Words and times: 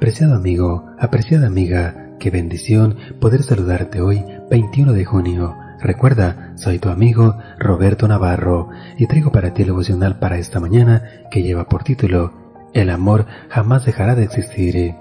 Apreciado 0.00 0.34
amigo, 0.34 0.86
apreciada 0.98 1.46
amiga, 1.46 2.16
qué 2.18 2.30
bendición 2.30 2.96
poder 3.20 3.42
saludarte 3.42 4.00
hoy, 4.00 4.24
21 4.50 4.94
de 4.94 5.04
junio. 5.04 5.58
Recuerda, 5.78 6.54
soy 6.56 6.78
tu 6.78 6.88
amigo 6.88 7.36
Roberto 7.58 8.08
Navarro 8.08 8.70
y 8.96 9.06
traigo 9.06 9.30
para 9.30 9.52
ti 9.52 9.60
el 9.60 9.68
devocional 9.68 10.18
para 10.18 10.38
esta 10.38 10.58
mañana 10.58 11.02
que 11.30 11.42
lleva 11.42 11.68
por 11.68 11.84
título 11.84 12.32
El 12.72 12.88
amor 12.88 13.26
jamás 13.50 13.84
dejará 13.84 14.14
de 14.14 14.24
existir. 14.24 14.94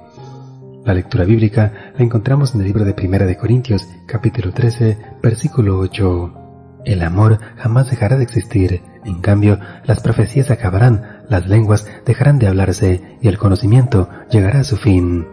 La 0.84 0.94
lectura 0.94 1.24
bíblica 1.24 1.94
la 1.98 2.04
encontramos 2.04 2.54
en 2.54 2.60
el 2.60 2.68
libro 2.68 2.84
de 2.84 2.94
Primera 2.94 3.26
de 3.26 3.38
Corintios, 3.38 3.88
capítulo 4.06 4.52
13, 4.52 4.98
versículo 5.24 5.80
8. 5.80 6.34
El 6.84 7.04
amor 7.04 7.40
jamás 7.56 7.90
dejará 7.90 8.18
de 8.18 8.24
existir, 8.24 8.82
en 9.06 9.22
cambio, 9.22 9.60
las 9.86 10.02
profecías 10.02 10.52
acabarán, 10.52 11.19
las 11.30 11.48
lenguas 11.48 11.88
dejarán 12.06 12.40
de 12.40 12.48
hablarse 12.48 13.18
y 13.22 13.28
el 13.28 13.38
conocimiento 13.38 14.10
llegará 14.30 14.62
a 14.62 14.64
su 14.64 14.78
fin. 14.78 15.28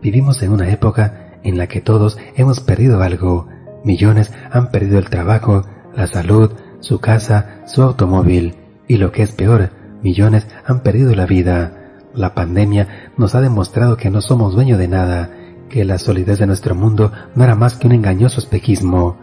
Vivimos 0.00 0.42
en 0.42 0.52
una 0.52 0.70
época 0.70 1.38
en 1.42 1.58
la 1.58 1.66
que 1.66 1.80
todos 1.80 2.18
hemos 2.36 2.60
perdido 2.60 3.02
algo. 3.02 3.48
Millones 3.84 4.32
han 4.50 4.70
perdido 4.70 4.98
el 4.98 5.10
trabajo, 5.10 5.64
la 5.94 6.06
salud, 6.06 6.52
su 6.80 7.00
casa, 7.00 7.62
su 7.66 7.82
automóvil 7.82 8.54
y 8.88 8.96
lo 8.96 9.12
que 9.12 9.22
es 9.22 9.32
peor, 9.32 9.70
millones 10.02 10.46
han 10.64 10.80
perdido 10.80 11.14
la 11.14 11.26
vida. 11.26 11.72
La 12.14 12.34
pandemia 12.34 13.10
nos 13.16 13.34
ha 13.34 13.40
demostrado 13.40 13.96
que 13.96 14.10
no 14.10 14.20
somos 14.20 14.54
dueños 14.54 14.78
de 14.78 14.88
nada, 14.88 15.30
que 15.68 15.84
la 15.84 15.98
solidez 15.98 16.38
de 16.38 16.46
nuestro 16.46 16.74
mundo 16.74 17.12
no 17.34 17.44
era 17.44 17.54
más 17.54 17.76
que 17.76 17.86
un 17.86 17.92
engañoso 17.92 18.40
espejismo. 18.40 19.18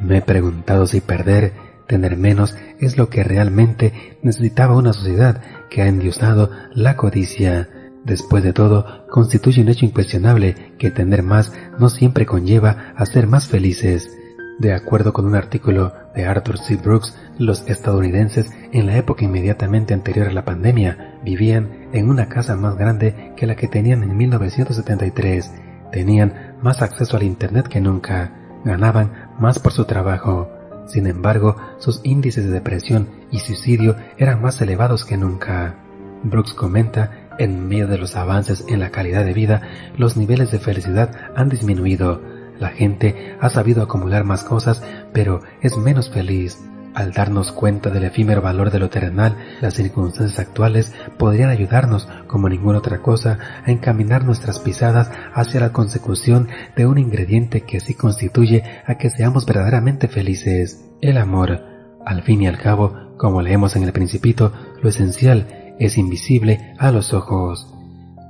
Me 0.00 0.18
he 0.18 0.22
preguntado 0.22 0.86
si 0.86 1.00
perder 1.00 1.52
Tener 1.86 2.16
menos 2.16 2.56
es 2.80 2.96
lo 2.96 3.10
que 3.10 3.24
realmente 3.24 4.18
necesitaba 4.22 4.76
una 4.76 4.92
sociedad 4.92 5.42
que 5.70 5.82
ha 5.82 5.86
endiosado 5.86 6.50
la 6.72 6.96
codicia. 6.96 7.68
Después 8.04 8.42
de 8.42 8.52
todo, 8.52 9.06
constituye 9.08 9.62
un 9.62 9.68
hecho 9.68 9.84
incuestionable 9.84 10.74
que 10.78 10.90
tener 10.90 11.22
más 11.22 11.52
no 11.78 11.88
siempre 11.88 12.26
conlleva 12.26 12.92
a 12.96 13.06
ser 13.06 13.26
más 13.26 13.48
felices. 13.48 14.10
De 14.58 14.72
acuerdo 14.72 15.12
con 15.12 15.26
un 15.26 15.34
artículo 15.34 15.92
de 16.14 16.26
Arthur 16.26 16.58
C. 16.58 16.76
Brooks, 16.76 17.18
los 17.38 17.68
estadounidenses 17.68 18.50
en 18.72 18.86
la 18.86 18.96
época 18.96 19.24
inmediatamente 19.24 19.94
anterior 19.94 20.28
a 20.28 20.32
la 20.32 20.44
pandemia 20.44 21.18
vivían 21.24 21.88
en 21.92 22.08
una 22.08 22.28
casa 22.28 22.54
más 22.54 22.76
grande 22.76 23.32
que 23.36 23.46
la 23.46 23.56
que 23.56 23.66
tenían 23.66 24.04
en 24.04 24.16
1973, 24.16 25.50
tenían 25.90 26.56
más 26.62 26.82
acceso 26.82 27.16
al 27.16 27.24
Internet 27.24 27.66
que 27.66 27.80
nunca, 27.80 28.32
ganaban 28.64 29.30
más 29.40 29.58
por 29.58 29.72
su 29.72 29.86
trabajo, 29.86 30.48
sin 30.86 31.06
embargo, 31.06 31.56
sus 31.78 32.00
índices 32.04 32.44
de 32.44 32.50
depresión 32.50 33.08
y 33.30 33.38
suicidio 33.38 33.96
eran 34.18 34.42
más 34.42 34.60
elevados 34.60 35.04
que 35.04 35.16
nunca. 35.16 35.76
Brooks 36.22 36.54
comenta, 36.54 37.28
en 37.38 37.68
medio 37.68 37.88
de 37.88 37.98
los 37.98 38.16
avances 38.16 38.64
en 38.68 38.80
la 38.80 38.90
calidad 38.90 39.24
de 39.24 39.32
vida, 39.32 39.62
los 39.96 40.16
niveles 40.16 40.50
de 40.50 40.58
felicidad 40.58 41.10
han 41.36 41.48
disminuido. 41.48 42.22
La 42.58 42.68
gente 42.68 43.36
ha 43.40 43.50
sabido 43.50 43.82
acumular 43.82 44.24
más 44.24 44.44
cosas, 44.44 44.82
pero 45.12 45.40
es 45.60 45.76
menos 45.76 46.10
feliz. 46.10 46.58
Al 46.94 47.12
darnos 47.12 47.50
cuenta 47.50 47.90
del 47.90 48.04
efímero 48.04 48.40
valor 48.40 48.70
de 48.70 48.78
lo 48.78 48.88
terrenal, 48.88 49.36
las 49.60 49.74
circunstancias 49.74 50.38
actuales 50.38 50.94
podrían 51.18 51.50
ayudarnos, 51.50 52.08
como 52.28 52.48
ninguna 52.48 52.78
otra 52.78 53.02
cosa, 53.02 53.38
a 53.66 53.72
encaminar 53.72 54.24
nuestras 54.24 54.60
pisadas 54.60 55.10
hacia 55.34 55.58
la 55.58 55.72
consecución 55.72 56.48
de 56.76 56.86
un 56.86 56.98
ingrediente 56.98 57.62
que 57.62 57.80
sí 57.80 57.94
constituye 57.94 58.62
a 58.86 58.96
que 58.96 59.10
seamos 59.10 59.44
verdaderamente 59.44 60.06
felices, 60.06 60.84
el 61.00 61.18
amor. 61.18 61.62
Al 62.06 62.22
fin 62.22 62.42
y 62.42 62.46
al 62.46 62.58
cabo, 62.58 63.16
como 63.18 63.42
leemos 63.42 63.74
en 63.74 63.82
el 63.82 63.92
Principito, 63.92 64.52
lo 64.80 64.88
esencial 64.88 65.74
es 65.80 65.98
invisible 65.98 66.74
a 66.78 66.92
los 66.92 67.12
ojos. 67.12 67.74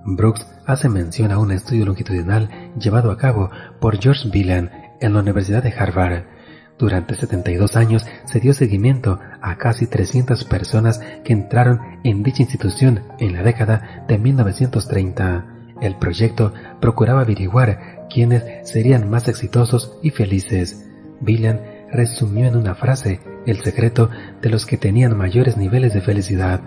Brooks 0.07 0.47
hace 0.67 0.89
mención 0.89 1.33
a 1.33 1.39
un 1.39 1.53
estudio 1.53 1.85
longitudinal 1.85 2.49
llevado 2.79 3.11
a 3.11 3.19
cabo 3.19 3.51
por 3.79 3.99
George 4.01 4.31
Villan 4.31 4.71
en 5.03 5.13
la 5.13 5.21
Universidad 5.21 5.63
de 5.63 5.75
Harvard 5.79 6.34
durante 6.79 7.15
72 7.15 7.77
años 7.77 8.05
se 8.25 8.41
dio 8.41 8.53
seguimiento 8.53 9.21
a 9.41 9.57
casi 9.57 9.87
300 9.87 10.45
personas 10.45 11.01
que 11.23 11.33
entraron 11.33 11.81
en 12.03 12.23
dicha 12.23 12.43
institución 12.43 13.03
en 13.19 13.35
la 13.35 13.43
década 13.43 14.05
de 14.09 14.19
1930. 14.19 15.47
El 15.81 15.97
proyecto 15.97 16.53
procuraba 16.81 17.21
averiguar 17.21 18.07
quiénes 18.13 18.45
serían 18.69 19.09
más 19.09 19.29
exitosos 19.29 19.99
y 20.03 20.11
felices. 20.11 20.89
Villan 21.21 21.61
resumió 21.93 22.47
en 22.47 22.57
una 22.57 22.75
frase 22.75 23.21
el 23.47 23.61
secreto 23.61 24.11
de 24.43 24.51
los 24.51 24.67
que 24.67 24.77
tenían 24.77 25.17
mayores 25.17 25.57
niveles 25.57 25.95
de 25.95 26.01
felicidad. 26.01 26.61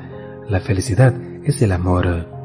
La 0.47 0.62
felicidad 0.62 1.13
es 1.44 1.62
el 1.62 1.73
amor. 1.73 2.37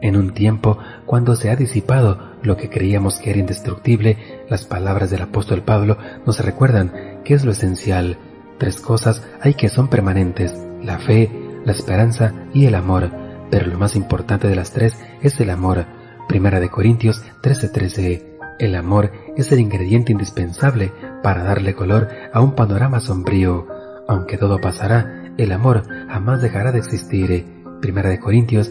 En 0.00 0.16
un 0.16 0.32
tiempo 0.32 0.78
cuando 1.06 1.34
se 1.34 1.50
ha 1.50 1.56
disipado 1.56 2.36
lo 2.42 2.56
que 2.56 2.70
creíamos 2.70 3.18
que 3.18 3.30
era 3.30 3.40
indestructible, 3.40 4.16
las 4.48 4.64
palabras 4.64 5.10
del 5.10 5.22
apóstol 5.22 5.62
Pablo 5.62 5.98
nos 6.24 6.38
recuerdan 6.40 7.22
que 7.24 7.34
es 7.34 7.44
lo 7.44 7.52
esencial. 7.52 8.18
Tres 8.58 8.80
cosas 8.80 9.24
hay 9.40 9.54
que 9.54 9.68
son 9.68 9.88
permanentes, 9.88 10.54
la 10.82 10.98
fe, 10.98 11.30
la 11.64 11.72
esperanza 11.72 12.34
y 12.54 12.66
el 12.66 12.74
amor, 12.74 13.10
pero 13.50 13.66
lo 13.66 13.78
más 13.78 13.96
importante 13.96 14.48
de 14.48 14.56
las 14.56 14.72
tres 14.72 14.96
es 15.22 15.40
el 15.40 15.50
amor. 15.50 15.86
Primera 16.28 16.60
de 16.60 16.68
Corintios 16.68 17.22
13:13. 17.42 18.24
El 18.58 18.74
amor 18.74 19.12
es 19.36 19.52
el 19.52 19.60
ingrediente 19.60 20.12
indispensable 20.12 20.92
para 21.22 21.44
darle 21.44 21.74
color 21.74 22.08
a 22.32 22.40
un 22.40 22.54
panorama 22.54 23.00
sombrío. 23.00 23.66
Aunque 24.08 24.36
todo 24.36 24.60
pasará, 24.60 25.32
el 25.36 25.52
amor 25.52 25.84
jamás 26.08 26.42
dejará 26.42 26.72
de 26.72 26.78
existir. 26.78 27.46
Primera 27.80 28.10
de 28.10 28.18
Corintios 28.18 28.70